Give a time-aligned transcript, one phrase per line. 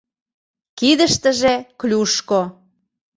[0.77, 2.41] Кидыштыже— клюшко.